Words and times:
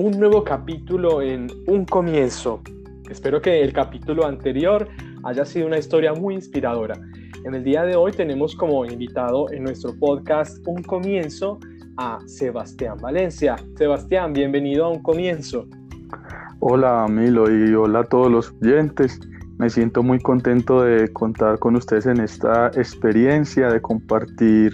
un 0.00 0.18
nuevo 0.18 0.42
capítulo 0.42 1.20
en 1.20 1.46
Un 1.66 1.84
Comienzo. 1.84 2.62
Espero 3.10 3.42
que 3.42 3.60
el 3.60 3.74
capítulo 3.74 4.24
anterior 4.24 4.88
haya 5.24 5.44
sido 5.44 5.66
una 5.66 5.76
historia 5.76 6.14
muy 6.14 6.36
inspiradora. 6.36 6.98
En 7.44 7.54
el 7.54 7.62
día 7.62 7.82
de 7.82 7.96
hoy 7.96 8.12
tenemos 8.12 8.56
como 8.56 8.86
invitado 8.86 9.52
en 9.52 9.64
nuestro 9.64 9.94
podcast 9.94 10.56
Un 10.66 10.82
Comienzo 10.84 11.60
a 11.98 12.18
Sebastián 12.24 12.96
Valencia. 12.96 13.56
Sebastián, 13.76 14.32
bienvenido 14.32 14.86
a 14.86 14.88
Un 14.88 15.02
Comienzo. 15.02 15.66
Hola 16.60 17.06
Milo 17.06 17.50
y 17.50 17.74
hola 17.74 17.98
a 18.00 18.04
todos 18.04 18.30
los 18.30 18.54
oyentes. 18.62 19.20
Me 19.58 19.68
siento 19.68 20.02
muy 20.02 20.18
contento 20.18 20.82
de 20.82 21.12
contar 21.12 21.58
con 21.58 21.76
ustedes 21.76 22.06
en 22.06 22.20
esta 22.20 22.68
experiencia, 22.68 23.68
de 23.68 23.82
compartir 23.82 24.72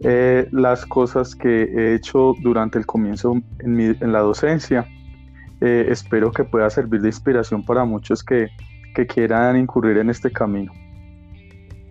eh, 0.00 0.46
las 0.52 0.84
cosas 0.84 1.34
que 1.34 1.62
he 1.62 1.94
hecho 1.94 2.34
durante 2.42 2.78
el 2.78 2.84
comienzo 2.84 3.40
en, 3.60 4.12
la 4.12 4.20
docencia. 4.20 4.86
Eh, 5.62 5.86
espero 5.88 6.32
que 6.32 6.44
pueda 6.44 6.68
servir 6.68 7.00
de 7.00 7.08
inspiración 7.08 7.64
para 7.64 7.84
muchos 7.84 8.22
que, 8.22 8.48
quieran 9.08 9.58
incurrir 9.58 9.98
en 9.98 10.08
este 10.08 10.30
camino. 10.32 10.72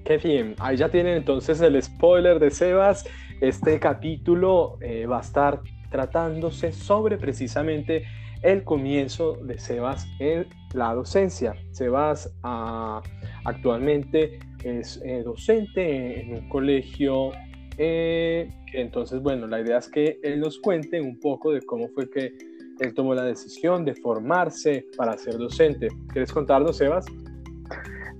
Qué 0.03 0.17
bien, 0.17 0.55
ahí 0.57 0.75
ya 0.75 0.89
tienen 0.89 1.17
entonces 1.17 1.61
el 1.61 1.79
spoiler 1.81 2.39
de 2.39 2.49
Sebas. 2.49 3.07
Este 3.41 3.79
capítulo 3.79 4.79
eh, 4.81 5.05
va 5.05 5.19
a 5.19 5.21
estar 5.21 5.61
tratándose 5.91 6.71
sobre 6.71 7.19
precisamente 7.19 8.05
el 8.41 8.63
comienzo 8.63 9.35
de 9.35 9.59
Sebas 9.59 10.07
en 10.19 10.47
la 10.73 10.95
docencia. 10.95 11.53
Sebas 11.69 12.35
ah, 12.41 13.03
actualmente 13.43 14.39
es 14.63 14.99
docente 15.23 16.21
en 16.21 16.33
un 16.37 16.49
colegio 16.49 17.31
eh, 17.77 18.49
entonces, 18.73 19.21
bueno, 19.21 19.47
la 19.47 19.61
idea 19.61 19.77
es 19.77 19.89
que 19.89 20.19
él 20.23 20.39
nos 20.39 20.59
cuente 20.59 21.01
un 21.01 21.19
poco 21.19 21.51
de 21.51 21.61
cómo 21.61 21.87
fue 21.89 22.09
que 22.09 22.33
él 22.79 22.93
tomó 22.93 23.13
la 23.13 23.23
decisión 23.23 23.85
de 23.85 23.95
formarse 23.95 24.85
para 24.97 25.17
ser 25.17 25.37
docente. 25.37 25.87
¿Quieres 26.11 26.31
contarnos, 26.31 26.77
Sebas? 26.77 27.05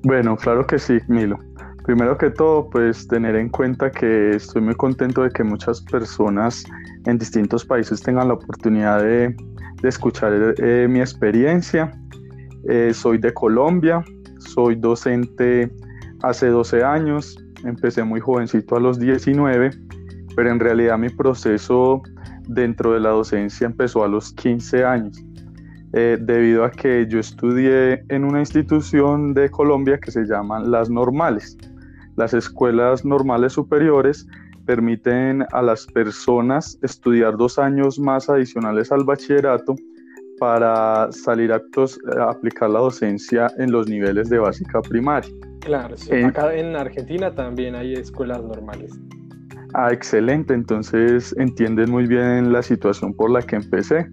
Bueno, 0.04 0.38
claro 0.38 0.66
que 0.66 0.80
sí, 0.80 0.98
Milo. 1.08 1.40
Primero 1.84 2.18
que 2.18 2.32
todo, 2.32 2.70
pues 2.70 3.08
tener 3.08 3.36
en 3.36 3.50
cuenta 3.50 3.92
que 3.92 4.32
estoy 4.32 4.62
muy 4.62 4.76
contento 4.76 5.24
de 5.24 5.30
que 5.30 5.44
muchas 5.44 5.82
personas 5.82 6.66
en 7.06 7.18
distintos 7.18 7.64
países 7.64 8.02
tengan 8.02 8.30
la 8.30 8.34
oportunidad 8.36 9.04
de, 9.04 9.36
escuchar 9.84 10.56
eh, 10.58 10.88
mi 10.90 11.00
experiencia. 11.00 11.92
Eh, 12.68 12.92
soy 12.92 13.20
de 13.20 13.32
Colombia, 13.36 14.04
soy 14.40 14.76
docente 14.76 15.72
hace 16.24 16.48
12 16.48 16.84
años, 16.84 17.38
empecé 17.66 18.04
muy 18.04 18.20
jovencito 18.20 18.76
a 18.76 18.80
los 18.80 19.00
19, 19.00 19.72
pero 20.36 20.50
en 20.50 20.60
realidad 20.60 20.98
mi 20.98 21.10
proceso 21.10 22.02
dentro 22.48 22.94
de 22.94 23.00
la 23.00 23.10
docencia 23.10 23.66
empezó 23.66 24.04
a 24.04 24.08
los 24.08 24.34
15 24.34 24.86
años, 24.86 25.24
eh, 25.94 26.18
debido 26.20 26.64
a 26.64 26.72
que 26.72 27.08
yo 27.08 27.20
estudié 27.20 28.04
en 28.10 28.24
una 28.24 28.40
institución 28.40 29.34
de 29.34 29.50
Colombia 29.50 29.98
que 29.98 30.12
se 30.12 30.26
llaman 30.26 30.70
las 30.72 30.90
normales. 30.90 31.58
Las 32.16 32.34
escuelas 32.34 33.04
normales 33.04 33.54
superiores 33.54 34.28
permiten 34.66 35.46
a 35.52 35.62
las 35.62 35.86
personas 35.86 36.78
estudiar 36.82 37.38
dos 37.38 37.60
años 37.60 38.00
más 38.00 38.30
adicionales 38.30 38.92
al 38.92 39.04
bachillerato 39.04 39.76
para 40.40 41.12
salir 41.12 41.52
a, 41.54 41.62
a 42.18 42.30
aplicar 42.30 42.70
la 42.70 42.80
docencia 42.80 43.48
en 43.58 43.72
los 43.72 43.88
niveles 43.88 44.30
de 44.30 44.40
básica 44.40 44.82
primaria. 44.82 45.32
Claro, 45.66 45.98
sí. 45.98 46.14
acá 46.22 46.54
en 46.54 46.76
Argentina 46.76 47.34
también 47.34 47.76
hay 47.76 47.94
escuelas 47.94 48.44
normales. 48.44 48.94
Ah, 49.74 49.92
excelente. 49.92 50.54
Entonces 50.54 51.36
entienden 51.38 51.92
muy 51.92 52.06
bien 52.08 52.54
la 52.54 52.62
situación 52.62 53.14
por 53.14 53.32
la 53.32 53.42
que 53.42 53.58
empecé. 53.58 54.08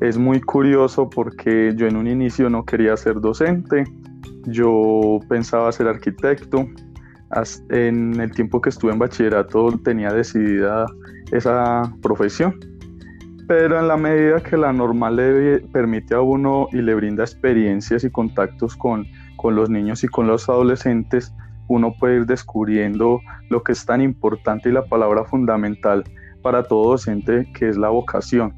Es 0.00 0.16
muy 0.16 0.40
curioso 0.40 1.10
porque 1.10 1.72
yo 1.76 1.86
en 1.86 1.96
un 1.96 2.06
inicio 2.06 2.48
no 2.48 2.64
quería 2.64 2.96
ser 2.96 3.20
docente. 3.20 3.84
Yo 4.46 5.20
pensaba 5.28 5.70
ser 5.72 5.88
arquitecto. 5.88 6.66
En 7.70 8.20
el 8.20 8.30
tiempo 8.30 8.60
que 8.60 8.70
estuve 8.70 8.92
en 8.92 8.98
bachillerato 8.98 9.78
tenía 9.84 10.12
decidida 10.12 10.86
esa 11.30 11.82
profesión. 12.00 12.58
Pero 13.48 13.78
en 13.78 13.88
la 13.88 13.96
medida 13.96 14.40
que 14.40 14.56
la 14.56 14.72
normal 14.72 15.16
le 15.16 15.60
permite 15.72 16.14
a 16.14 16.20
uno 16.20 16.68
y 16.72 16.80
le 16.80 16.94
brinda 16.94 17.24
experiencias 17.24 18.04
y 18.04 18.10
contactos 18.10 18.76
con 18.76 19.04
con 19.42 19.56
los 19.56 19.68
niños 19.68 20.04
y 20.04 20.08
con 20.08 20.28
los 20.28 20.48
adolescentes, 20.48 21.34
uno 21.68 21.92
puede 21.98 22.18
ir 22.18 22.26
descubriendo 22.26 23.20
lo 23.50 23.62
que 23.64 23.72
es 23.72 23.84
tan 23.84 24.00
importante 24.00 24.68
y 24.68 24.72
la 24.72 24.84
palabra 24.84 25.24
fundamental 25.24 26.04
para 26.42 26.62
todo 26.62 26.90
docente, 26.90 27.50
que 27.52 27.68
es 27.68 27.76
la 27.76 27.88
vocación. 27.88 28.54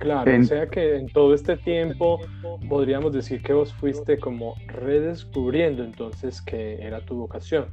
Claro, 0.00 0.30
o 0.30 0.44
sea 0.44 0.66
que 0.68 0.96
en 0.96 1.06
todo 1.08 1.34
este 1.34 1.56
tiempo 1.56 2.20
podríamos 2.68 3.12
decir 3.12 3.42
que 3.42 3.52
vos 3.52 3.72
fuiste 3.74 4.18
como 4.18 4.54
redescubriendo 4.66 5.82
entonces 5.82 6.40
que 6.42 6.80
era 6.80 7.00
tu 7.04 7.16
vocación. 7.16 7.66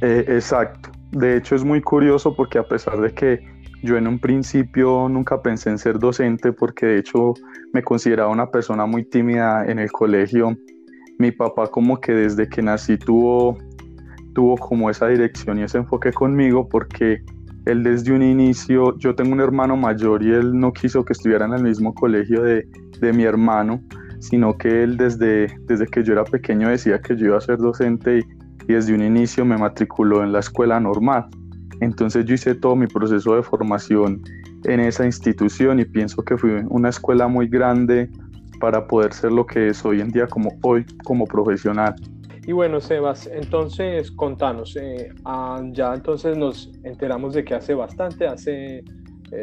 Eh, 0.00 0.24
exacto. 0.28 0.90
De 1.10 1.36
hecho 1.36 1.54
es 1.54 1.64
muy 1.64 1.80
curioso 1.82 2.34
porque 2.34 2.58
a 2.58 2.62
pesar 2.62 3.00
de 3.00 3.12
que 3.12 3.40
yo 3.82 3.96
en 3.96 4.08
un 4.08 4.18
principio 4.18 5.08
nunca 5.08 5.40
pensé 5.40 5.70
en 5.70 5.78
ser 5.78 5.98
docente 5.98 6.52
porque 6.52 6.86
de 6.86 6.98
hecho 6.98 7.34
me 7.72 7.82
consideraba 7.82 8.30
una 8.30 8.50
persona 8.50 8.86
muy 8.86 9.04
tímida 9.04 9.64
en 9.66 9.78
el 9.78 9.90
colegio. 9.92 10.56
Mi 11.18 11.30
papá 11.32 11.68
como 11.68 12.00
que 12.00 12.12
desde 12.12 12.48
que 12.48 12.62
nací 12.62 12.96
tuvo, 12.96 13.58
tuvo 14.34 14.56
como 14.56 14.90
esa 14.90 15.08
dirección 15.08 15.58
y 15.58 15.62
ese 15.62 15.78
enfoque 15.78 16.12
conmigo 16.12 16.68
porque 16.68 17.22
él 17.66 17.82
desde 17.82 18.12
un 18.12 18.22
inicio, 18.22 18.96
yo 18.98 19.14
tengo 19.14 19.32
un 19.32 19.40
hermano 19.40 19.76
mayor 19.76 20.22
y 20.22 20.30
él 20.30 20.58
no 20.58 20.72
quiso 20.72 21.04
que 21.04 21.12
estuviera 21.12 21.44
en 21.44 21.52
el 21.52 21.62
mismo 21.62 21.94
colegio 21.94 22.42
de, 22.42 22.66
mi 23.12 23.24
hermano, 23.24 23.80
sino 24.20 24.56
que 24.56 24.82
él 24.82 24.96
desde, 24.96 25.46
desde 25.66 25.86
que 25.86 26.02
yo 26.02 26.14
era 26.14 26.24
pequeño 26.24 26.68
decía 26.68 27.00
que 27.00 27.16
yo 27.16 27.26
iba 27.26 27.38
a 27.38 27.40
ser 27.40 27.58
docente 27.58 28.20
y 28.66 28.72
desde 28.72 28.94
un 28.94 29.02
inicio 29.02 29.44
me 29.44 29.56
matriculó 29.56 30.24
en 30.24 30.32
la 30.32 30.40
escuela 30.40 30.80
normal. 30.80 31.28
Entonces 31.80 32.24
yo 32.24 32.34
hice 32.34 32.54
todo 32.54 32.76
mi 32.76 32.86
proceso 32.86 33.34
de 33.34 33.42
formación 33.42 34.22
en 34.64 34.80
esa 34.80 35.04
institución 35.04 35.80
y 35.80 35.84
pienso 35.84 36.22
que 36.22 36.36
fue 36.36 36.64
una 36.68 36.88
escuela 36.88 37.28
muy 37.28 37.48
grande 37.48 38.10
para 38.60 38.86
poder 38.86 39.12
ser 39.12 39.32
lo 39.32 39.46
que 39.46 39.68
es 39.68 39.84
hoy 39.84 40.00
en 40.00 40.10
día 40.10 40.26
como 40.26 40.58
hoy 40.62 40.84
como 41.04 41.26
profesional. 41.26 41.94
Y 42.46 42.52
bueno, 42.52 42.80
Sebas, 42.80 43.26
entonces 43.26 44.10
contanos, 44.10 44.74
eh, 44.76 45.12
ah, 45.24 45.60
ya 45.72 45.94
entonces 45.94 46.36
nos 46.36 46.72
enteramos 46.82 47.34
de 47.34 47.44
que 47.44 47.54
hace 47.54 47.74
bastante, 47.74 48.26
hace 48.26 48.82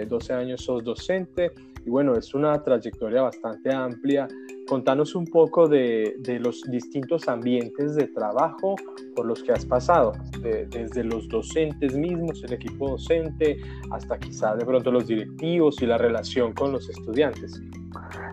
12 0.08 0.34
eh, 0.34 0.36
años 0.36 0.64
sos 0.64 0.84
docente 0.84 1.52
y 1.86 1.90
bueno, 1.90 2.16
es 2.16 2.34
una 2.34 2.62
trayectoria 2.64 3.22
bastante 3.22 3.72
amplia 3.72 4.28
contanos 4.68 5.16
un 5.16 5.26
poco 5.26 5.68
de, 5.68 6.16
los 6.42 6.64
distintos 6.70 7.28
ambientes 7.28 7.96
de 7.96 8.08
trabajo 8.08 8.76
por 9.16 9.26
los 9.26 9.44
que 9.44 9.52
has 9.52 9.66
pasado, 9.66 10.14
desde 10.42 11.04
los 11.04 11.28
docentes 11.28 11.96
mismos, 11.96 12.44
el 12.44 12.54
equipo 12.54 12.90
docente, 12.90 13.58
hasta 13.92 14.18
quizá 14.18 14.56
de 14.56 14.66
pronto 14.66 14.92
los 14.92 15.08
directivos 15.08 15.82
y 15.82 15.86
la 15.86 15.98
relación 15.98 16.54
con 16.54 16.72
los 16.72 16.90
estudiantes. 16.90 17.62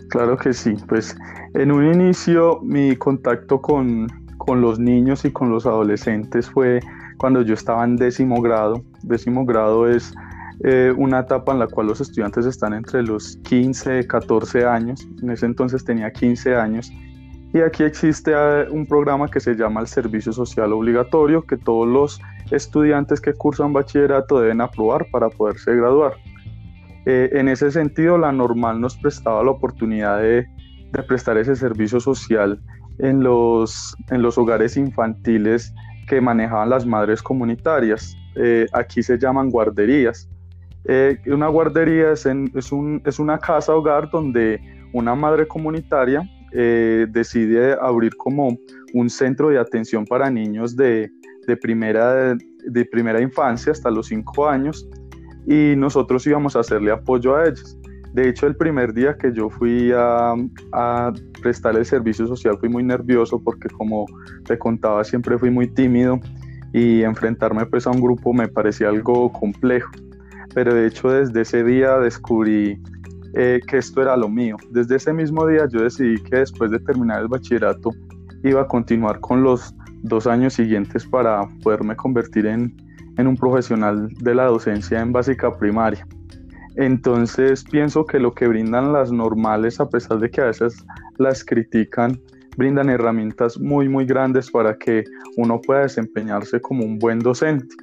Claro 0.08 0.36
que 0.36 0.52
sí, 0.52 0.74
pues 0.88 1.16
en 1.54 1.70
un 1.70 1.92
inicio 1.92 2.60
mi 2.62 2.96
contacto 2.96 3.60
con, 3.60 4.08
con 4.38 4.60
los 4.60 4.78
niños 4.78 5.24
y 5.24 5.30
con 5.30 5.50
los 5.50 5.66
adolescentes 5.66 6.50
fue 6.50 6.80
cuando 7.18 7.42
yo 7.42 7.54
estaba 7.54 7.84
en 7.84 7.96
décimo 7.96 8.42
grado. 8.42 8.82
Décimo 9.02 9.44
grado 9.44 9.88
es 9.88 10.12
eh, 10.60 10.92
una 10.96 11.20
etapa 11.20 11.52
en 11.52 11.58
la 11.58 11.66
cual 11.66 11.88
los 11.88 12.00
estudiantes 12.00 12.46
están 12.46 12.74
entre 12.74 13.02
los 13.02 13.36
15 13.44 14.00
y 14.00 14.06
14 14.06 14.64
años. 14.64 15.06
En 15.22 15.30
ese 15.30 15.46
entonces 15.46 15.84
tenía 15.84 16.10
15 16.12 16.54
años. 16.54 16.92
Y 17.52 17.60
aquí 17.60 17.82
existe 17.82 18.32
eh, 18.32 18.66
un 18.70 18.86
programa 18.86 19.28
que 19.28 19.40
se 19.40 19.54
llama 19.54 19.80
el 19.80 19.86
Servicio 19.86 20.32
Social 20.32 20.72
Obligatorio, 20.72 21.42
que 21.42 21.56
todos 21.56 21.88
los 21.88 22.20
estudiantes 22.50 23.20
que 23.20 23.34
cursan 23.34 23.72
bachillerato 23.72 24.40
deben 24.40 24.60
aprobar 24.60 25.06
para 25.10 25.28
poderse 25.28 25.74
graduar. 25.74 26.14
Eh, 27.06 27.30
en 27.32 27.48
ese 27.48 27.70
sentido, 27.70 28.16
la 28.16 28.30
normal 28.30 28.80
nos 28.80 28.96
prestaba 28.96 29.42
la 29.42 29.50
oportunidad 29.50 30.20
de, 30.20 30.46
prestar 31.08 31.38
ese 31.38 31.56
servicio 31.56 32.00
social 32.00 32.60
en 32.98 33.22
los, 33.22 33.96
en 34.10 34.20
los 34.20 34.36
hogares 34.36 34.76
infantiles 34.76 35.72
que 36.06 36.20
manejaban 36.20 36.68
las 36.68 36.84
madres 36.84 37.22
comunitarias. 37.22 38.14
aquí 38.74 39.02
se 39.02 39.18
llaman 39.18 39.48
guarderías. 39.48 40.28
Eh, 40.84 41.18
una 41.26 41.48
guardería 41.48 42.12
es, 42.12 42.26
es, 42.26 42.72
un, 42.72 43.00
es, 43.04 43.18
una 43.18 43.38
casa 43.38 43.74
hogar 43.74 44.10
donde 44.10 44.60
una 44.92 45.14
madre 45.14 45.46
comunitaria 45.46 46.28
eh, 46.52 47.06
decide 47.08 47.76
abrir 47.80 48.16
como 48.16 48.58
un 48.94 49.08
centro 49.08 49.50
de 49.50 49.58
atención 49.58 50.04
para 50.04 50.28
niños 50.28 50.76
de, 50.76 51.10
de, 51.46 51.56
primera, 51.56 52.34
de 52.34 52.84
primera 52.84 53.20
infancia 53.20 53.72
hasta 53.72 53.90
los 53.90 54.08
5 54.08 54.48
años 54.48 54.88
y 55.46 55.74
nosotros 55.76 56.26
íbamos 56.26 56.56
a 56.56 56.60
hacerle 56.60 56.90
apoyo 56.90 57.36
a 57.36 57.44
ellos. 57.44 57.78
De 58.12 58.28
hecho, 58.28 58.46
el 58.46 58.56
primer 58.56 58.92
día 58.92 59.16
que 59.16 59.32
yo 59.32 59.48
fui 59.48 59.90
a, 59.92 60.34
a, 60.72 61.12
prestar 61.40 61.76
el 61.76 61.86
servicio 61.86 62.26
social 62.26 62.58
fui 62.58 62.68
muy 62.68 62.82
nervioso 62.82 63.42
porque 63.42 63.68
como 63.70 64.04
te 64.44 64.58
contaba 64.58 65.02
siempre 65.02 65.38
fui 65.38 65.50
muy 65.50 65.66
tímido 65.66 66.20
y 66.74 67.02
enfrentarme 67.02 67.64
pues 67.66 67.86
a 67.86 67.90
un 67.90 68.00
grupo 68.00 68.32
me 68.34 68.48
parecía 68.48 68.90
algo 68.90 69.32
complejo. 69.32 69.90
Pero 70.54 70.74
de 70.74 70.86
hecho 70.86 71.10
desde 71.10 71.42
ese 71.42 71.64
día 71.64 71.98
descubrí 71.98 72.80
eh, 73.34 73.60
que 73.66 73.78
esto 73.78 74.02
era 74.02 74.16
lo 74.16 74.28
mío. 74.28 74.56
Desde 74.70 74.96
ese 74.96 75.12
mismo 75.12 75.46
día 75.46 75.66
yo 75.70 75.82
decidí 75.82 76.22
que 76.22 76.38
después 76.38 76.70
de 76.70 76.78
terminar 76.80 77.22
el 77.22 77.28
bachillerato 77.28 77.90
iba 78.44 78.62
a 78.62 78.66
continuar 78.66 79.20
con 79.20 79.42
los 79.42 79.74
dos 80.02 80.26
años 80.26 80.54
siguientes 80.54 81.06
para 81.06 81.48
poderme 81.62 81.96
convertir 81.96 82.46
en, 82.46 82.76
en 83.16 83.26
un 83.26 83.36
profesional 83.36 84.08
de 84.20 84.34
la 84.34 84.46
docencia 84.46 85.00
en 85.00 85.12
básica 85.12 85.56
primaria. 85.56 86.06
Entonces 86.76 87.64
pienso 87.64 88.04
que 88.04 88.18
lo 88.18 88.34
que 88.34 88.48
brindan 88.48 88.92
las 88.92 89.12
normales, 89.12 89.80
a 89.80 89.88
pesar 89.88 90.18
de 90.18 90.30
que 90.30 90.40
a 90.40 90.46
veces 90.46 90.84
las 91.18 91.44
critican, 91.44 92.18
brindan 92.56 92.90
herramientas 92.90 93.58
muy, 93.58 93.88
muy 93.88 94.06
grandes 94.06 94.50
para 94.50 94.76
que 94.76 95.04
uno 95.36 95.60
pueda 95.60 95.82
desempeñarse 95.82 96.60
como 96.60 96.84
un 96.84 96.98
buen 96.98 97.18
docente, 97.18 97.74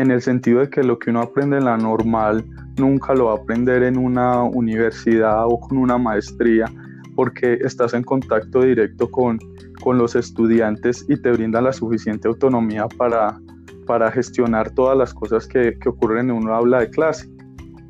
en 0.00 0.10
el 0.10 0.22
sentido 0.22 0.60
de 0.60 0.70
que 0.70 0.82
lo 0.82 0.98
que 0.98 1.10
uno 1.10 1.20
aprende 1.20 1.58
en 1.58 1.64
la 1.64 1.76
normal 1.76 2.44
nunca 2.78 3.14
lo 3.14 3.26
va 3.26 3.32
a 3.32 3.36
aprender 3.36 3.82
en 3.82 3.96
una 3.96 4.42
universidad 4.42 5.44
o 5.46 5.60
con 5.60 5.78
una 5.78 5.98
maestría, 5.98 6.66
porque 7.14 7.58
estás 7.62 7.94
en 7.94 8.02
contacto 8.02 8.62
directo 8.62 9.10
con, 9.10 9.38
con 9.82 9.98
los 9.98 10.16
estudiantes 10.16 11.04
y 11.08 11.20
te 11.20 11.30
brindan 11.32 11.64
la 11.64 11.72
suficiente 11.72 12.28
autonomía 12.28 12.86
para, 12.96 13.38
para 13.86 14.10
gestionar 14.10 14.70
todas 14.70 14.96
las 14.96 15.12
cosas 15.12 15.46
que, 15.46 15.78
que 15.78 15.88
ocurren 15.88 16.30
en 16.30 16.36
una 16.36 16.56
aula 16.56 16.80
de 16.80 16.90
clase. 16.90 17.28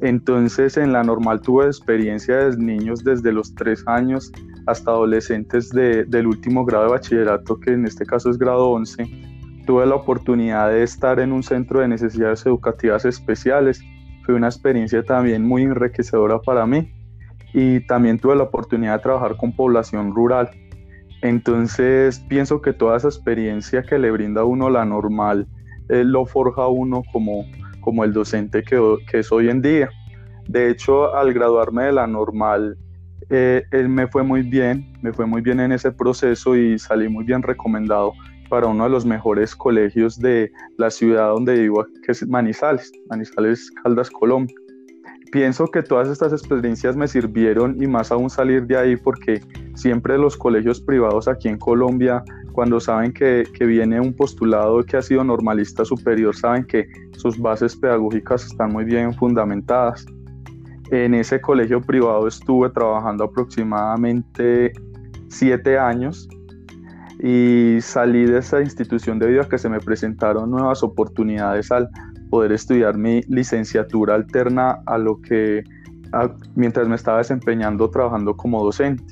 Entonces 0.01 0.77
en 0.77 0.93
la 0.93 1.03
normal 1.03 1.41
tuve 1.43 1.67
experiencia 1.67 2.37
de 2.37 2.57
niños 2.57 3.05
desde 3.05 3.33
los 3.33 3.55
tres 3.55 3.85
años 3.87 4.33
hasta 4.67 4.91
adolescentes 4.91 5.71
del 5.71 6.27
último 6.27 6.65
grado 6.65 6.85
de 6.85 6.91
bachillerato, 6.93 7.61
que 7.61 7.73
en 7.73 7.87
este 7.87 8.07
caso 8.07 8.31
es 8.31 8.39
grado 8.39 8.71
11. 8.71 9.30
Tuve 9.67 9.87
la 9.87 9.95
oportunidad 9.95 10.71
de 10.71 10.83
estar 10.83 11.21
en 11.21 11.33
un 11.33 11.43
centro 11.43 11.81
de 11.81 11.89
necesidades 11.89 12.45
educativas 12.47 13.05
especiales. 13.05 13.83
Fue 14.25 14.35
una 14.35 14.49
experiencia 14.49 15.03
también 15.03 15.47
muy 15.47 15.63
enriquecedora 15.63 16.41
para 16.41 16.67
mí. 16.67 16.93
Y 17.53 17.81
también 17.87 18.19
tuve 18.19 18.37
la 18.37 18.45
oportunidad 18.45 18.97
de 18.97 19.03
trabajar 19.03 19.37
con 19.37 19.53
población 19.53 20.15
rural. 20.15 20.51
Entonces 21.23 22.21
pienso 22.29 22.63
que 22.63 22.73
toda 22.73 22.97
esa 22.97 23.09
experiencia 23.09 23.83
que 23.83 23.99
le 23.99 24.11
brinda 24.11 24.43
a 24.43 24.45
uno 24.45 24.71
la 24.71 24.85
normal 24.85 25.47
eh, 25.89 26.05
lo 26.05 26.25
forja 26.25 26.67
uno 26.69 27.03
como, 27.13 27.45
como 27.81 28.05
el 28.05 28.13
docente 28.13 28.63
que, 28.63 28.81
que 29.11 29.19
es 29.19 29.33
hoy 29.33 29.51
en 29.51 29.61
día. 29.61 29.91
De 30.49 30.71
hecho, 30.71 31.15
al 31.15 31.33
graduarme 31.33 31.85
de 31.85 31.93
la 31.93 32.07
normal, 32.07 32.79
eh, 33.29 33.65
él 33.71 33.89
me 33.89 34.09
fue 34.09 34.23
muy 34.23 34.43
bien, 34.43 34.93
me 35.03 35.13
fue 35.13 35.27
muy 35.27 35.41
bien 35.41 35.61
en 35.61 35.73
ese 35.73 35.93
proceso 35.93 36.57
y 36.57 36.79
salí 36.79 37.09
muy 37.09 37.25
bien 37.25 37.43
recomendado 37.43 38.13
para 38.51 38.67
uno 38.67 38.85
de 38.85 38.91
los 38.91 39.07
mejores 39.07 39.57
colegios 39.57 40.19
de 40.19 40.53
la 40.77 40.91
ciudad 40.91 41.31
donde 41.31 41.55
vivo, 41.55 41.87
que 42.05 42.13
es 42.13 42.27
Manizales, 42.29 42.93
Manizales 43.09 43.71
Caldas, 43.83 44.11
Colombia. 44.11 44.55
Pienso 45.33 45.69
que 45.69 45.83
todas 45.83 46.09
estas 46.09 46.33
experiencias 46.33 46.97
me 46.97 47.09
sirvieron 47.09 47.83
y 47.83 47.87
más 47.87 48.13
aún 48.13 48.29
salir 48.29 48.67
de 48.67 48.77
ahí 48.77 48.97
porque 48.97 49.41
siempre 49.75 50.19
los 50.19 50.37
colegios 50.37 50.81
privados 50.81 51.29
aquí 51.29 51.49
en 51.49 51.57
Colombia, 51.57 52.23
cuando 52.53 52.81
saben 52.81 53.13
que, 53.13 53.45
que 53.55 53.65
viene 53.65 54.01
un 54.01 54.13
postulado 54.13 54.83
que 54.83 54.99
ha 54.99 55.03
sido 55.03 55.25
normalista 55.25 55.85
superior, 55.85 56.37
saben 56.37 56.65
que 56.65 56.87
sus 57.17 57.39
bases 57.39 57.77
pedagógicas 57.77 58.45
están 58.45 58.73
muy 58.73 58.85
bien 58.85 59.15
fundamentadas 59.15 60.05
en 60.91 61.15
ese 61.15 61.41
colegio 61.41 61.81
privado 61.81 62.27
estuve 62.27 62.69
trabajando 62.71 63.25
aproximadamente 63.25 64.73
siete 65.29 65.79
años 65.79 66.29
y 67.23 67.79
salí 67.81 68.25
de 68.25 68.39
esa 68.39 68.61
institución 68.61 69.19
debido 69.19 69.43
a 69.43 69.49
que 69.49 69.59
se 69.59 69.69
me 69.69 69.81
presentaron 69.81 70.51
nuevas 70.51 70.83
oportunidades 70.83 71.71
al 71.71 71.89
poder 72.31 72.53
estudiar 72.53 72.97
mi 72.97 73.21
licenciatura 73.23 74.15
alterna 74.15 74.83
a 74.87 74.97
lo 74.97 75.21
que 75.21 75.63
mientras 76.55 76.89
me 76.89 76.97
estaba 76.97 77.19
desempeñando 77.19 77.91
trabajando 77.91 78.37
como 78.37 78.65
docente. 78.65 79.05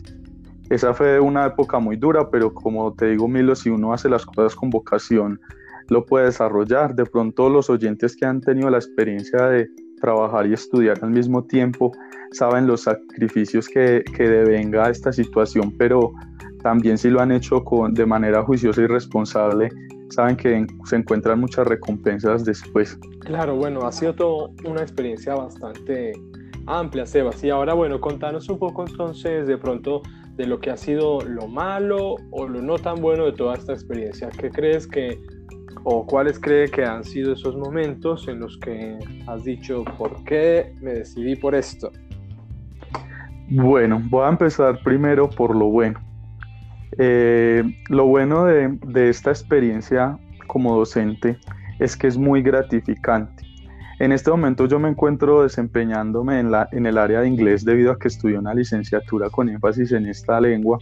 Esa 0.71 0.95
fue 0.95 1.21
una 1.21 1.47
época 1.47 1.79
muy 1.79 1.97
dura, 1.97 2.31
pero 2.31 2.53
como 2.53 2.93
te 2.95 3.07
digo, 3.07 3.29
Milo, 3.29 3.55
si 3.55 3.71
uno 3.71 3.93
hace 3.93 4.09
las 4.09 4.27
cosas 4.27 4.55
con 4.55 4.71
vocación, 4.71 5.41
lo 5.89 6.05
puede 6.05 6.27
desarrollar. 6.27 6.95
De 6.95 7.07
pronto 7.07 7.49
los 7.49 7.71
oyentes 7.71 8.17
que 8.17 8.27
han 8.27 8.41
tenido 8.41 8.69
la 8.69 8.79
experiencia 8.79 9.47
de 9.47 9.69
trabajar 10.01 10.47
y 10.47 10.53
estudiar 10.53 10.99
al 11.03 11.11
mismo 11.11 11.45
tiempo, 11.45 11.93
saben 12.33 12.67
los 12.67 12.83
sacrificios 12.83 13.69
que, 13.69 14.05
que 14.17 14.29
devenga 14.29 14.91
esta 14.91 15.13
situación, 15.13 15.75
pero 15.77 16.13
también 16.69 16.99
si 16.99 17.09
lo 17.09 17.23
han 17.23 17.33
hecho 17.33 17.65
con, 17.65 17.95
de 17.95 18.05
manera 18.05 18.43
juiciosa 18.43 18.83
y 18.83 18.87
responsable, 18.87 19.71
saben 20.11 20.37
que 20.37 20.67
se 20.85 20.97
encuentran 20.97 21.41
muchas 21.41 21.67
recompensas 21.67 22.45
después. 22.45 22.99
Claro, 23.21 23.57
bueno, 23.57 23.87
ha 23.87 23.91
sido 23.91 24.15
todo 24.15 24.51
una 24.67 24.83
experiencia 24.83 25.35
bastante 25.35 26.13
amplia, 26.67 27.07
Sebas. 27.07 27.43
Y 27.43 27.49
ahora, 27.49 27.73
bueno, 27.73 28.03
contanos 28.03 28.51
un 28.51 28.59
poco 28.59 28.85
entonces 28.87 29.47
de 29.47 29.57
pronto 29.57 30.03
de 30.37 30.47
lo 30.47 30.61
que 30.61 30.71
ha 30.71 30.77
sido 30.77 31.23
lo 31.23 31.49
malo 31.49 32.17
o 32.33 32.47
lo 32.47 32.61
no 32.61 32.77
tan 32.77 32.97
bueno 32.97 33.25
de 33.25 33.33
toda 33.33 33.55
esta 33.55 33.73
experiencia. 33.73 34.29
¿Qué 34.29 34.51
crees 34.51 34.87
que 34.87 35.19
o 35.85 36.05
cuáles 36.05 36.39
cree 36.39 36.69
que 36.69 36.85
han 36.85 37.03
sido 37.03 37.33
esos 37.33 37.57
momentos 37.57 38.29
en 38.29 38.41
los 38.41 38.59
que 38.59 38.99
has 39.27 39.43
dicho, 39.43 39.85
¿por 39.97 40.23
qué 40.25 40.75
me 40.83 40.93
decidí 40.93 41.35
por 41.35 41.55
esto? 41.55 41.91
Bueno, 43.49 44.03
voy 44.11 44.27
a 44.27 44.29
empezar 44.29 44.83
primero 44.83 45.31
por 45.31 45.57
lo 45.57 45.71
bueno. 45.71 46.08
Eh, 46.99 47.63
lo 47.89 48.07
bueno 48.07 48.45
de, 48.45 49.09
esta 49.09 49.31
experiencia 49.31 50.19
como 50.49 50.77
docente 50.77 51.39
es 51.79 51.97
que 51.97 52.09
es 52.09 52.19
muy 52.19 52.43
gratificante. 52.43 53.45
En 54.01 54.13
este 54.13 54.31
momento 54.31 54.67
yo 54.67 54.79
me 54.79 54.89
encuentro 54.89 55.43
desempeñándome 55.43 56.41
en, 56.41 56.51
en 56.73 56.87
el 56.87 56.99
área 56.99 57.21
de 57.21 57.29
inglés 57.29 57.65
debido 57.65 57.93
a 57.93 57.99
que 57.99 58.09
estudié 58.09 58.39
una 58.39 58.55
licenciatura 58.55 59.31
con 59.31 59.49
énfasis 59.49 59.93
en 59.93 60.07
esta 60.07 60.41
lengua 60.41 60.79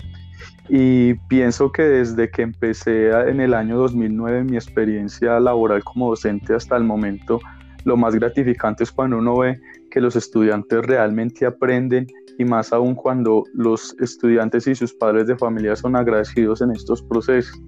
y 0.68 1.14
pienso 1.28 1.70
que 1.70 1.82
desde 1.82 2.30
que 2.30 2.42
empecé 2.42 3.10
en 3.10 3.40
el 3.40 3.54
año 3.54 3.78
2009 3.78 4.44
mi 4.44 4.56
experiencia 4.56 5.38
laboral 5.38 5.84
como 5.84 6.10
docente 6.10 6.54
hasta 6.54 6.76
el 6.76 6.84
momento, 6.84 7.40
lo 7.84 7.96
más 7.96 8.14
gratificante 8.14 8.84
es 8.84 8.90
cuando 8.90 9.18
uno 9.18 9.38
ve 9.38 9.60
que 9.90 10.00
los 10.00 10.16
estudiantes 10.16 10.84
realmente 10.84 11.46
aprenden 11.46 12.06
y 12.38 12.44
más 12.44 12.72
aún 12.72 12.94
cuando 12.94 13.44
los 13.54 13.94
estudiantes 14.00 14.66
y 14.66 14.74
sus 14.74 14.94
padres 14.94 15.26
de 15.26 15.36
familia 15.36 15.76
son 15.76 15.96
agradecidos 15.96 16.60
en 16.62 16.70
estos 16.70 17.02
procesos. 17.02 17.60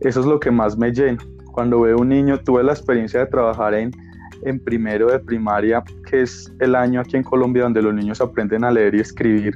Eso 0.00 0.20
es 0.20 0.26
lo 0.26 0.38
que 0.40 0.50
más 0.50 0.78
me 0.78 0.90
llena. 0.92 1.18
Cuando 1.52 1.80
veo 1.80 1.98
un 1.98 2.08
niño, 2.08 2.38
tuve 2.38 2.62
la 2.62 2.72
experiencia 2.72 3.20
de 3.20 3.26
trabajar 3.26 3.74
en, 3.74 3.90
en 4.42 4.60
primero 4.60 5.08
de 5.08 5.18
primaria, 5.18 5.82
que 6.08 6.22
es 6.22 6.52
el 6.60 6.74
año 6.74 7.00
aquí 7.00 7.16
en 7.16 7.24
Colombia 7.24 7.64
donde 7.64 7.82
los 7.82 7.94
niños 7.94 8.20
aprenden 8.20 8.64
a 8.64 8.70
leer 8.70 8.94
y 8.94 9.00
escribir 9.00 9.54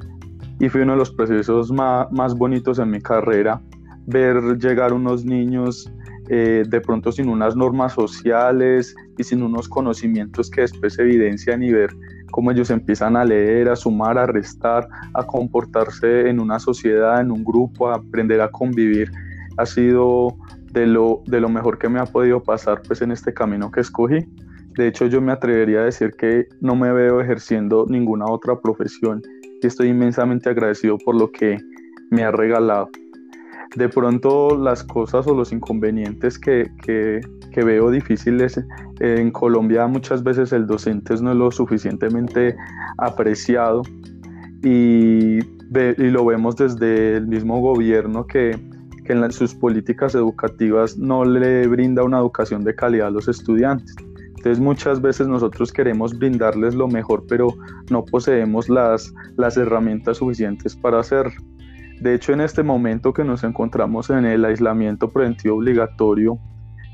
y 0.62 0.68
fue 0.68 0.82
uno 0.82 0.92
de 0.92 0.98
los 0.98 1.10
procesos 1.10 1.72
más, 1.72 2.10
más 2.12 2.36
bonitos 2.36 2.78
en 2.78 2.88
mi 2.88 3.00
carrera, 3.00 3.60
ver 4.06 4.40
llegar 4.58 4.92
unos 4.92 5.24
niños 5.24 5.92
eh, 6.28 6.62
de 6.66 6.80
pronto 6.80 7.10
sin 7.10 7.28
unas 7.28 7.56
normas 7.56 7.94
sociales 7.94 8.94
y 9.18 9.24
sin 9.24 9.42
unos 9.42 9.68
conocimientos 9.68 10.48
que 10.48 10.60
después 10.60 10.96
evidencian 11.00 11.64
y 11.64 11.72
ver 11.72 11.90
cómo 12.32 12.50
ellos 12.50 12.70
empiezan 12.70 13.16
a 13.16 13.24
leer, 13.24 13.68
a 13.68 13.76
sumar, 13.76 14.18
a 14.18 14.26
restar, 14.26 14.88
a 15.14 15.24
comportarse 15.24 16.28
en 16.28 16.40
una 16.40 16.58
sociedad, 16.58 17.20
en 17.20 17.30
un 17.30 17.44
grupo, 17.44 17.88
a 17.88 17.94
aprender 17.94 18.40
a 18.40 18.50
convivir, 18.50 19.12
ha 19.56 19.64
sido 19.64 20.36
de 20.72 20.88
lo, 20.88 21.22
de 21.26 21.40
lo 21.40 21.48
mejor 21.48 21.78
que 21.78 21.88
me 21.88 22.00
ha 22.00 22.06
podido 22.06 22.42
pasar 22.42 22.82
pues 22.82 23.00
en 23.02 23.12
este 23.12 23.32
camino 23.32 23.70
que 23.70 23.82
escogí. 23.82 24.26
De 24.76 24.88
hecho, 24.88 25.06
yo 25.06 25.20
me 25.20 25.30
atrevería 25.30 25.82
a 25.82 25.84
decir 25.84 26.10
que 26.18 26.48
no 26.60 26.74
me 26.74 26.90
veo 26.92 27.20
ejerciendo 27.20 27.86
ninguna 27.88 28.24
otra 28.26 28.58
profesión 28.60 29.22
estoy 29.66 29.88
inmensamente 29.88 30.50
agradecido 30.50 30.98
por 30.98 31.14
lo 31.14 31.30
que 31.30 31.58
me 32.10 32.24
ha 32.24 32.30
regalado. 32.30 32.88
De 33.76 33.88
pronto 33.88 34.56
las 34.56 34.84
cosas 34.84 35.26
o 35.26 35.34
los 35.34 35.52
inconvenientes 35.52 36.38
que, 36.38 36.70
veo 37.54 37.90
difíciles 37.90 38.60
en 39.00 39.30
Colombia 39.30 39.86
muchas 39.86 40.22
veces 40.22 40.52
el 40.52 40.66
docente 40.66 41.14
no 41.22 41.32
es 41.32 41.36
lo 41.36 41.50
suficientemente 41.50 42.56
apreciado 42.98 43.82
y, 44.62 45.38
y 45.38 46.10
lo 46.10 46.24
vemos 46.24 46.56
desde 46.56 47.16
el 47.16 47.26
mismo 47.26 47.60
gobierno 47.60 48.26
que, 48.26 48.58
que 49.04 49.12
en 49.12 49.32
sus 49.32 49.54
políticas 49.54 50.14
educativas 50.14 50.96
no 50.98 51.24
le 51.24 51.66
brinda 51.66 52.02
una 52.02 52.18
educación 52.18 52.64
de 52.64 52.74
calidad 52.74 53.08
a 53.08 53.10
los 53.10 53.28
estudiantes. 53.28 53.94
Entonces 54.36 54.60
muchas 54.60 55.00
veces 55.00 55.28
nosotros 55.28 55.72
queremos 55.72 56.18
brindarles 56.18 56.74
lo 56.74 56.88
mejor, 56.88 57.24
pero 57.28 57.48
no 57.90 58.04
poseemos 58.04 58.68
las, 58.68 59.12
las 59.36 59.56
herramientas 59.56 60.16
suficientes 60.16 60.74
para 60.74 60.98
hacerlo. 60.98 61.40
De 62.02 62.14
hecho, 62.14 62.32
en 62.32 62.40
este 62.40 62.64
momento 62.64 63.12
que 63.12 63.22
nos 63.22 63.44
encontramos 63.44 64.10
en 64.10 64.24
el 64.24 64.44
aislamiento 64.44 65.08
preventivo 65.08 65.56
obligatorio 65.56 66.36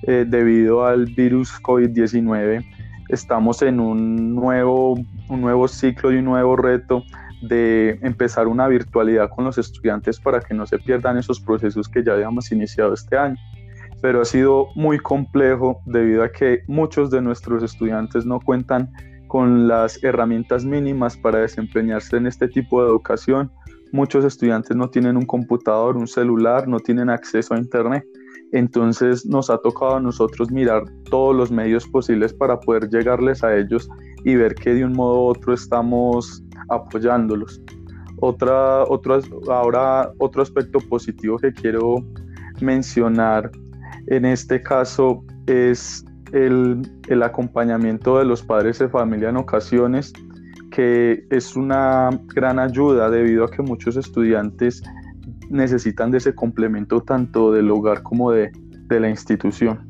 eh, 0.03 0.27
debido 0.29 0.85
al 0.85 1.07
virus 1.07 1.50
COVID-19, 1.62 2.62
estamos 3.09 3.62
en 3.62 3.81
un 3.81 4.35
nuevo, 4.35 4.99
un 5.31 5.41
nuevo 5.41 5.67
ciclo 5.67 6.12
y 6.12 6.17
un 6.17 6.27
nuevo 6.27 6.57
reto 6.57 7.05
de 7.41 7.99
empezar 8.03 8.49
una 8.49 8.69
virtualidad 8.69 9.31
con 9.31 9.47
los 9.47 9.57
estudiantes 9.57 10.21
para 10.21 10.41
que 10.41 10.53
no 10.53 10.67
se 10.67 10.79
pierdan 10.79 11.17
esos 11.17 11.41
procesos 11.41 11.88
que 11.88 12.05
ya 12.05 12.12
habíamos 12.12 12.53
iniciado 12.53 12.93
este 12.93 13.17
año 13.17 13.37
pero 14.00 14.21
ha 14.21 14.25
sido 14.25 14.69
muy 14.75 14.99
complejo 14.99 15.81
debido 15.87 16.23
a 16.23 16.31
que 16.31 16.62
muchos 16.67 17.11
de 17.11 17.21
nuestros 17.21 17.62
estudiantes 17.62 18.25
no 18.25 18.41
cuentan 18.41 18.93
con 19.27 19.69
las 19.69 20.03
herramientas 20.05 20.65
mínimas 20.65 21.17
para 21.17 21.41
desempeñarse 21.41 22.17
en 22.17 22.27
este 22.27 22.49
tipo 22.49 22.83
de 22.83 22.88
educación. 22.88 23.53
Muchos 23.92 24.25
estudiantes 24.25 24.76
no 24.76 24.88
tienen 24.88 25.16
un 25.16 25.26
computador, 25.26 25.97
un 25.97 26.07
celular, 26.07 26.68
no 26.68 26.78
tienen 26.80 27.11
acceso 27.11 27.54
a 27.54 27.59
Internet. 27.59 28.04
Entonces 28.52 29.26
nos 29.26 29.50
ha 29.50 29.59
tocado 29.59 29.97
a 29.97 30.00
nosotros 30.00 30.50
mirar 30.50 30.85
todos 31.11 31.37
los 31.37 31.50
medios 31.50 31.87
posibles 31.87 32.33
para 32.33 32.59
poder 32.59 32.88
llegarles 32.88 33.45
a 33.45 33.57
ellos 33.57 33.88
y 34.25 34.35
ver 34.37 34.54
que 34.54 34.75
de 34.75 34.85
un 34.85 34.92
modo 34.95 35.25
u 35.25 35.26
otro 35.28 35.52
estamos 35.52 36.42
apoyándolos. 36.71 37.61
Otra, 38.21 38.85
otro, 38.85 39.21
ahora 39.49 40.11
otro 40.18 40.42
aspecto 40.42 40.80
positivo 40.80 41.38
que 41.38 41.52
quiero 41.52 42.04
mencionar 42.61 43.50
en 44.09 44.25
este 44.25 44.62
caso 44.62 45.23
es 45.47 46.04
el, 46.33 46.83
el 47.09 47.23
acompañamiento 47.23 48.18
de 48.18 48.25
los 48.25 48.42
padres 48.42 48.78
de 48.78 48.88
familia 48.88 49.28
en 49.28 49.37
ocasiones, 49.37 50.12
que 50.78 51.26
es 51.30 51.56
una 51.56 52.08
gran 52.26 52.61
ayuda 52.61 53.11
debido 53.11 53.42
a 53.42 53.50
que 53.50 53.62
muchos 53.62 53.97
estudiantes 53.97 54.80
necesitan 55.50 56.12
de 56.12 56.18
ese 56.18 56.37
complemento 56.37 57.00
tanto 57.00 57.50
del 57.52 57.68
hogar 57.73 58.04
como 58.04 58.30
de, 58.30 58.52
de 58.87 59.00
la 59.00 59.08
institución. 59.08 59.88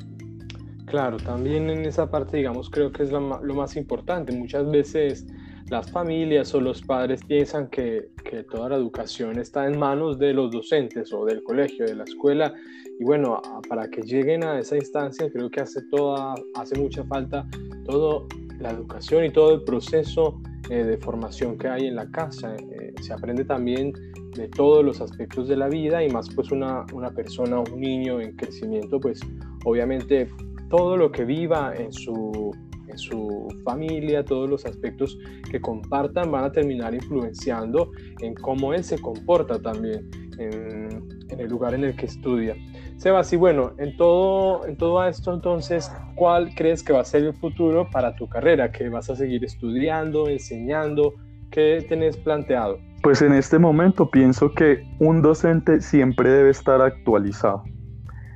Claro, 0.86 1.18
también 1.18 1.68
en 1.68 1.84
esa 1.84 2.10
parte, 2.10 2.38
digamos, 2.38 2.70
creo 2.70 2.90
que 2.90 3.02
es 3.02 3.12
lo, 3.12 3.20
lo 3.20 3.54
más 3.54 3.76
importante. 3.76 4.32
Muchas 4.32 4.70
veces 4.70 5.26
las 5.68 5.90
familias 5.90 6.54
o 6.54 6.60
los 6.62 6.80
padres 6.80 7.20
piensan 7.22 7.68
que, 7.68 8.08
que, 8.24 8.44
toda 8.44 8.70
la 8.70 8.76
educación 8.76 9.38
está 9.38 9.66
en 9.66 9.78
manos 9.78 10.18
de 10.18 10.32
los 10.32 10.50
docentes 10.50 11.12
o 11.12 11.26
del 11.26 11.42
colegio, 11.42 11.84
de 11.84 11.96
la 11.96 12.04
escuela. 12.04 12.54
Y 12.98 13.04
bueno, 13.04 13.42
para 13.68 13.90
que 13.90 14.00
lleguen 14.00 14.42
a 14.42 14.58
esa 14.58 14.76
instancia, 14.76 15.30
creo 15.30 15.50
que 15.50 15.60
hace, 15.60 15.82
toda, 15.90 16.34
hace 16.54 16.80
mucha 16.80 17.04
falta 17.04 17.46
toda 17.84 18.26
la 18.58 18.70
educación 18.70 19.24
y 19.24 19.30
todo 19.30 19.54
el 19.54 19.62
proceso 19.62 20.40
eh, 20.70 20.84
de 20.84 20.98
formación 20.98 21.56
que 21.56 21.68
hay 21.68 21.86
en 21.86 21.96
la 21.96 22.10
casa. 22.10 22.54
Eh, 22.56 22.94
se 23.00 23.12
aprende 23.12 23.44
también 23.44 23.92
de 24.34 24.48
todos 24.48 24.84
los 24.84 25.00
aspectos 25.00 25.48
de 25.48 25.56
la 25.56 25.68
vida 25.68 26.04
y 26.04 26.10
más 26.10 26.28
pues 26.34 26.50
una, 26.50 26.84
una 26.92 27.10
persona, 27.10 27.60
un 27.60 27.80
niño 27.80 28.20
en 28.20 28.36
crecimiento, 28.36 29.00
pues 29.00 29.20
obviamente 29.64 30.28
todo 30.68 30.96
lo 30.96 31.10
que 31.10 31.24
viva 31.24 31.74
en 31.76 31.92
su 31.92 32.52
en 32.88 32.96
su 32.96 33.48
familia, 33.64 34.24
todos 34.24 34.48
los 34.48 34.64
aspectos 34.64 35.18
que 35.50 35.60
compartan 35.60 36.30
van 36.30 36.44
a 36.44 36.52
terminar 36.52 36.94
influenciando 36.94 37.92
en 38.20 38.34
cómo 38.34 38.72
él 38.72 38.82
se 38.82 38.98
comporta 38.98 39.60
también 39.60 40.08
en, 40.38 41.06
en 41.28 41.40
el 41.40 41.48
lugar 41.48 41.74
en 41.74 41.84
el 41.84 41.96
que 41.96 42.06
estudia. 42.06 42.56
Sebas, 42.98 43.32
y 43.32 43.36
bueno, 43.36 43.74
en 43.78 43.96
todo, 43.96 44.66
en 44.66 44.76
todo 44.76 45.04
esto 45.06 45.32
entonces, 45.32 45.88
¿cuál 46.16 46.52
crees 46.56 46.82
que 46.82 46.92
va 46.92 47.02
a 47.02 47.04
ser 47.04 47.22
el 47.22 47.32
futuro 47.32 47.88
para 47.88 48.16
tu 48.16 48.28
carrera? 48.28 48.72
¿Que 48.72 48.88
vas 48.88 49.08
a 49.08 49.14
seguir 49.14 49.44
estudiando, 49.44 50.28
enseñando? 50.28 51.14
¿Qué 51.52 51.86
tenés 51.88 52.16
planteado? 52.16 52.80
Pues 53.04 53.22
en 53.22 53.34
este 53.34 53.56
momento 53.56 54.10
pienso 54.10 54.52
que 54.52 54.82
un 54.98 55.22
docente 55.22 55.80
siempre 55.80 56.28
debe 56.28 56.50
estar 56.50 56.82
actualizado. 56.82 57.62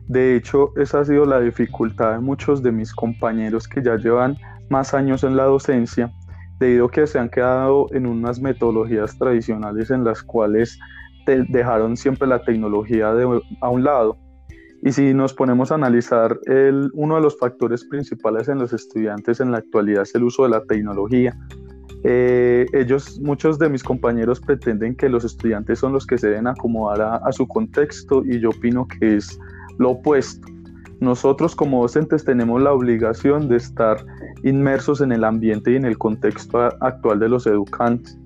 De 0.07 0.37
hecho, 0.37 0.71
esa 0.77 1.01
ha 1.01 1.05
sido 1.05 1.25
la 1.25 1.41
dificultad 1.41 2.13
de 2.13 2.21
muchos 2.21 2.63
de 2.63 2.71
mis 2.71 2.95
compañeros 2.95 3.67
que 3.67 3.83
ya 3.83 3.97
llevan 3.97 4.37
más 4.71 4.95
años 4.95 5.25
en 5.25 5.37
la 5.37 5.45
docencia, 5.45 6.13
debido 6.61 6.87
a 6.87 6.91
que 6.93 7.09
se 7.09 7.19
han 7.19 7.31
quedado 7.31 7.89
en 7.91 8.07
unas 8.07 8.41
metodologías 8.41 9.19
tradicionales 9.19 9.91
en 9.91 10.05
las 10.05 10.23
cuales 10.23 10.79
dejaron 11.27 11.97
siempre 11.97 12.29
la 12.29 12.43
tecnología 12.43 13.13
a 13.61 13.69
un 13.69 13.83
lado. 13.83 14.22
Y 14.83 14.93
si 14.93 15.15
nos 15.15 15.33
ponemos 15.33 15.71
a 15.71 15.77
analizar, 15.77 16.39
el, 16.47 16.91
uno 16.93 17.15
de 17.15 17.23
los 17.23 17.39
factores 17.39 17.85
principales 17.85 18.49
en 18.49 18.59
los 18.59 18.73
estudiantes 18.73 19.41
en 19.41 19.53
la 19.53 19.59
actualidad 19.59 20.03
es 20.03 20.15
el 20.15 20.25
uso 20.25 20.43
de 20.43 20.51
la 20.51 20.65
tecnología. 20.65 21.39
Eh, 22.03 22.67
ellos, 22.73 23.21
muchos 23.21 23.61
de 23.61 23.69
mis 23.69 23.85
compañeros 23.85 24.41
pretenden 24.41 24.97
que 24.97 25.09
los 25.09 25.25
estudiantes 25.25 25.79
son 25.79 25.93
los 25.93 26.05
que 26.05 26.19
se 26.19 26.29
deben 26.29 26.49
acomodar 26.49 27.21
a 27.25 27.33
su 27.33 27.47
contexto 27.47 28.25
y 28.25 28.41
yo 28.41 28.51
opino 28.51 28.89
que 28.89 29.17
es 29.17 29.39
lo 29.79 29.91
opuesto. 29.91 30.49
Nosotros 31.03 31.57
como 31.57 31.83
docentes 31.83 32.25
tenemos 32.25 32.63
la 32.63 32.73
obligación 32.73 33.49
de 33.49 33.57
estar 33.57 34.05
inmersos 34.45 35.01
en 35.01 35.11
el 35.11 35.25
ambiente 35.25 35.73
y 35.73 35.77
en 35.77 35.85
el 35.85 35.99
contexto 35.99 36.61
actual 36.81 37.19
de 37.19 37.29
los 37.29 37.47
educantes. 37.47 38.17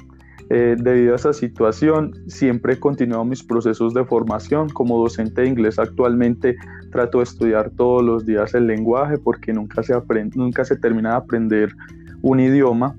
Eh, 0.48 0.76
debido 0.78 1.12
a 1.12 1.16
esa 1.16 1.32
situación, 1.32 2.14
siempre 2.28 2.74
he 2.74 2.80
continuado 2.80 3.24
mis 3.24 3.42
procesos 3.42 3.94
de 3.94 4.04
formación. 4.04 4.68
Como 4.68 5.00
docente 5.00 5.42
de 5.42 5.48
inglés 5.48 5.78
actualmente 5.78 6.56
trato 6.92 7.18
de 7.18 7.24
estudiar 7.24 7.70
todos 7.70 8.02
los 8.02 8.24
días 8.24 8.54
el 8.54 8.66
lenguaje 8.66 9.18
porque 9.18 9.52
nunca 9.52 9.82
se, 9.82 9.94
nunca 10.34 10.64
se 10.64 10.76
termina 10.76 11.10
de 11.10 11.16
aprender 11.16 11.72
un 12.22 12.40
idioma. 12.40 12.96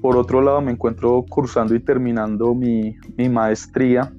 Por 0.00 0.16
otro 0.16 0.42
lado, 0.42 0.60
me 0.60 0.72
encuentro 0.72 1.24
cursando 1.28 1.74
y 1.74 1.80
terminando 1.80 2.54
mi, 2.54 2.96
mi 3.16 3.28
maestría 3.28 4.12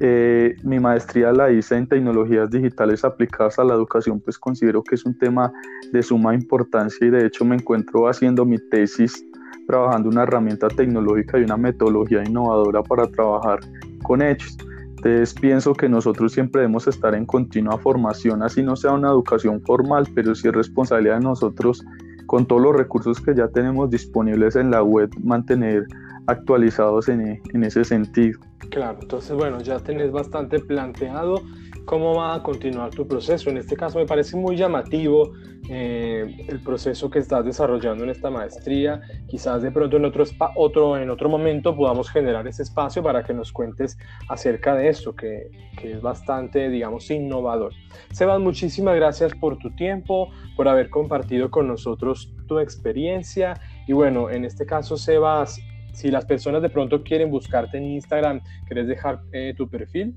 eh, 0.00 0.56
mi 0.64 0.80
maestría 0.80 1.32
la 1.32 1.52
hice 1.52 1.76
en 1.76 1.86
tecnologías 1.86 2.50
digitales 2.50 3.04
aplicadas 3.04 3.58
a 3.58 3.64
la 3.64 3.74
educación, 3.74 4.20
pues 4.20 4.38
considero 4.38 4.82
que 4.82 4.96
es 4.96 5.04
un 5.04 5.16
tema 5.16 5.52
de 5.92 6.02
suma 6.02 6.34
importancia 6.34 7.06
y 7.06 7.10
de 7.10 7.26
hecho 7.26 7.44
me 7.44 7.54
encuentro 7.54 8.08
haciendo 8.08 8.44
mi 8.44 8.58
tesis 8.70 9.24
trabajando 9.66 10.08
una 10.08 10.22
herramienta 10.22 10.68
tecnológica 10.68 11.38
y 11.38 11.44
una 11.44 11.56
metodología 11.56 12.22
innovadora 12.24 12.82
para 12.82 13.06
trabajar 13.06 13.60
con 14.02 14.22
ellos. 14.22 14.56
Entonces 14.96 15.34
pienso 15.34 15.74
que 15.74 15.88
nosotros 15.88 16.32
siempre 16.32 16.62
debemos 16.62 16.86
estar 16.86 17.14
en 17.14 17.26
continua 17.26 17.76
formación, 17.78 18.42
así 18.42 18.62
no 18.62 18.74
sea 18.74 18.92
una 18.92 19.08
educación 19.08 19.60
formal, 19.62 20.06
pero 20.14 20.34
sí 20.34 20.48
es 20.48 20.54
responsabilidad 20.54 21.18
de 21.18 21.24
nosotros 21.24 21.84
con 22.26 22.46
todos 22.46 22.62
los 22.62 22.74
recursos 22.74 23.20
que 23.20 23.34
ya 23.34 23.48
tenemos 23.48 23.90
disponibles 23.90 24.56
en 24.56 24.70
la 24.70 24.82
web, 24.82 25.10
mantener 25.22 25.86
actualizados 26.26 27.08
en, 27.08 27.40
en 27.52 27.64
ese 27.64 27.84
sentido. 27.84 28.38
Claro, 28.70 28.98
entonces 29.02 29.36
bueno, 29.36 29.60
ya 29.60 29.78
tenés 29.78 30.10
bastante 30.10 30.58
planteado 30.58 31.42
cómo 31.84 32.14
va 32.14 32.34
a 32.34 32.42
continuar 32.42 32.90
tu 32.90 33.06
proceso. 33.06 33.50
En 33.50 33.58
este 33.58 33.76
caso 33.76 33.98
me 33.98 34.06
parece 34.06 34.36
muy 34.36 34.56
llamativo 34.56 35.32
eh, 35.68 36.44
el 36.48 36.60
proceso 36.60 37.10
que 37.10 37.18
estás 37.18 37.44
desarrollando 37.44 38.04
en 38.04 38.10
esta 38.10 38.30
maestría. 38.30 39.00
Quizás 39.28 39.62
de 39.62 39.70
pronto 39.70 39.96
en 39.96 40.04
otro, 40.04 40.24
otro, 40.56 40.96
en 40.96 41.10
otro 41.10 41.28
momento 41.28 41.76
podamos 41.76 42.10
generar 42.10 42.46
ese 42.46 42.62
espacio 42.62 43.02
para 43.02 43.22
que 43.22 43.34
nos 43.34 43.52
cuentes 43.52 43.98
acerca 44.28 44.74
de 44.74 44.88
esto, 44.88 45.14
que, 45.14 45.50
que 45.78 45.92
es 45.92 46.02
bastante, 46.02 46.68
digamos, 46.68 47.10
innovador. 47.10 47.72
Sebas, 48.12 48.40
muchísimas 48.40 48.96
gracias 48.96 49.34
por 49.34 49.58
tu 49.58 49.70
tiempo, 49.74 50.30
por 50.56 50.68
haber 50.68 50.90
compartido 50.90 51.50
con 51.50 51.68
nosotros 51.68 52.34
tu 52.46 52.58
experiencia. 52.58 53.54
Y 53.86 53.92
bueno, 53.92 54.30
en 54.30 54.44
este 54.44 54.66
caso, 54.66 54.96
Sebas, 54.96 55.60
si 55.94 56.10
las 56.10 56.24
personas 56.24 56.62
de 56.62 56.68
pronto 56.68 57.02
quieren 57.02 57.30
buscarte 57.30 57.78
en 57.78 57.84
Instagram, 57.84 58.40
¿quieres 58.66 58.88
dejar 58.88 59.20
eh, 59.32 59.54
tu 59.56 59.66
perfil? 59.68 60.14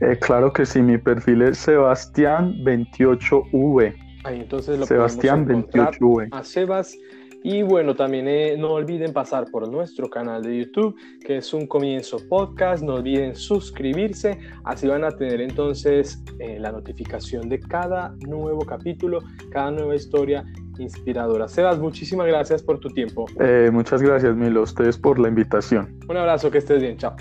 Eh, 0.00 0.18
claro 0.20 0.52
que 0.52 0.66
sí, 0.66 0.82
mi 0.82 0.98
perfil 0.98 1.42
es 1.42 1.68
Sebastián28V. 1.68 3.94
Ahí 4.24 4.40
entonces 4.40 4.76
lo 4.78 4.86
Sebastián 4.86 5.46
28V. 5.46 6.30
A 6.32 6.42
Sebas. 6.42 6.96
Y 7.42 7.62
bueno, 7.62 7.94
también 7.94 8.26
eh, 8.28 8.56
no 8.58 8.72
olviden 8.72 9.12
pasar 9.12 9.50
por 9.50 9.68
nuestro 9.68 10.08
canal 10.08 10.42
de 10.42 10.58
YouTube, 10.58 10.96
que 11.24 11.38
es 11.38 11.54
un 11.54 11.66
comienzo 11.66 12.18
podcast. 12.28 12.82
No 12.82 12.94
olviden 12.94 13.34
suscribirse, 13.34 14.38
así 14.64 14.86
van 14.86 15.04
a 15.04 15.10
tener 15.10 15.40
entonces 15.40 16.22
la 16.38 16.70
notificación 16.70 17.48
de 17.48 17.58
cada 17.58 18.14
nuevo 18.26 18.64
capítulo, 18.64 19.20
cada 19.50 19.70
nueva 19.70 19.96
historia 19.96 20.44
inspiradora. 20.78 21.48
Sebas, 21.48 21.78
muchísimas 21.78 22.26
gracias 22.26 22.62
por 22.62 22.78
tu 22.78 22.88
tiempo. 22.90 23.26
Eh, 23.40 23.70
muchas 23.72 24.02
gracias, 24.02 24.34
Milo, 24.36 24.60
a 24.60 24.62
ustedes 24.64 24.96
por 24.96 25.18
la 25.18 25.28
invitación. 25.28 25.98
Un 26.08 26.16
abrazo, 26.16 26.50
que 26.50 26.58
estés 26.58 26.80
bien, 26.80 26.96
chao. 26.96 27.16